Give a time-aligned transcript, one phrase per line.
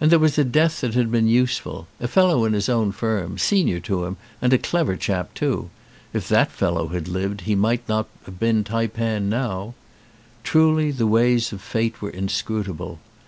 [0.00, 3.38] And there was a death that had been useful, a fellow in his own firm,
[3.38, 5.70] senior to him and a clever chap too:
[6.12, 9.74] if that fellow had lived he might not have been taipan now.
[10.42, 12.98] Truly the ways of fate were inscrutable.